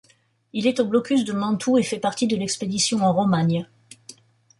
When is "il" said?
0.53-0.65